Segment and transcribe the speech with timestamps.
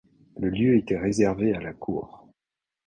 [0.39, 2.27] Le lieu était réservé à la cour.